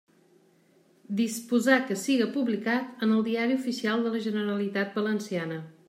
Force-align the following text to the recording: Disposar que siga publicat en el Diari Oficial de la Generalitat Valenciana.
Disposar 1.19 1.77
que 1.91 1.99
siga 2.05 2.29
publicat 2.39 3.07
en 3.07 3.15
el 3.19 3.23
Diari 3.31 3.59
Oficial 3.61 4.07
de 4.09 4.15
la 4.17 4.27
Generalitat 4.29 4.99
Valenciana. 5.03 5.63